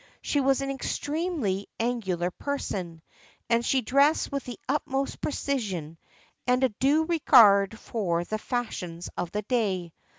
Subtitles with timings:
[0.23, 3.03] She was an extremely angular person,
[3.51, 5.99] and she dressed with the utmost precision
[6.47, 9.93] and a due regard for the fashions of the day.